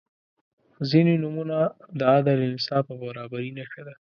[0.89, 1.57] •ځینې نومونه
[1.99, 3.93] د عدل، انصاف او برابري نښه ده.